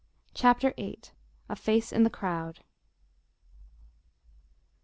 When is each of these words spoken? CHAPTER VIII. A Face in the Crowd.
CHAPTER 0.33 0.73
VIII. 0.77 0.99
A 1.47 1.55
Face 1.55 1.91
in 1.93 2.01
the 2.01 2.09
Crowd. 2.09 2.61